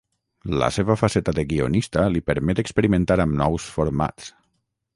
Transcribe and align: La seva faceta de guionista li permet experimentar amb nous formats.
La 0.61 0.69
seva 0.77 0.95
faceta 1.01 1.33
de 1.39 1.43
guionista 1.51 2.07
li 2.15 2.23
permet 2.31 2.63
experimentar 2.63 3.19
amb 3.27 3.39
nous 3.43 3.69
formats. 3.77 4.35